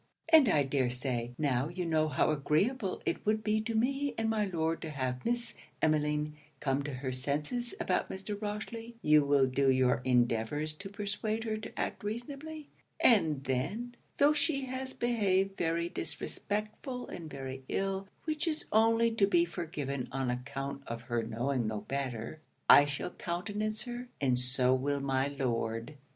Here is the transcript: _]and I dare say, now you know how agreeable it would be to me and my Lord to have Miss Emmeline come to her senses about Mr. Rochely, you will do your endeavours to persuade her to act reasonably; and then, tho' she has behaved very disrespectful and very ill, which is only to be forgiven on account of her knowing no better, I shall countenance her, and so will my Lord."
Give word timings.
_]and 0.29 0.49
I 0.49 0.63
dare 0.63 0.89
say, 0.89 1.33
now 1.37 1.67
you 1.69 1.85
know 1.85 2.07
how 2.07 2.31
agreeable 2.31 3.03
it 3.05 3.23
would 3.23 3.43
be 3.43 3.61
to 3.61 3.75
me 3.75 4.15
and 4.17 4.31
my 4.31 4.45
Lord 4.45 4.81
to 4.81 4.89
have 4.89 5.23
Miss 5.23 5.53
Emmeline 5.79 6.35
come 6.59 6.81
to 6.85 6.91
her 6.95 7.11
senses 7.11 7.75
about 7.79 8.09
Mr. 8.09 8.35
Rochely, 8.35 8.95
you 9.03 9.23
will 9.23 9.45
do 9.45 9.69
your 9.69 10.01
endeavours 10.03 10.73
to 10.77 10.89
persuade 10.89 11.43
her 11.43 11.55
to 11.57 11.79
act 11.79 12.03
reasonably; 12.03 12.67
and 12.99 13.43
then, 13.43 13.93
tho' 14.17 14.33
she 14.33 14.61
has 14.65 14.91
behaved 14.95 15.55
very 15.55 15.87
disrespectful 15.87 17.07
and 17.07 17.29
very 17.29 17.63
ill, 17.69 18.07
which 18.23 18.47
is 18.47 18.65
only 18.71 19.11
to 19.11 19.27
be 19.27 19.45
forgiven 19.45 20.07
on 20.11 20.31
account 20.31 20.81
of 20.87 21.03
her 21.03 21.21
knowing 21.21 21.67
no 21.67 21.81
better, 21.81 22.39
I 22.67 22.85
shall 22.85 23.11
countenance 23.11 23.83
her, 23.83 24.07
and 24.19 24.39
so 24.39 24.73
will 24.73 24.99
my 24.99 25.27
Lord." 25.27 25.93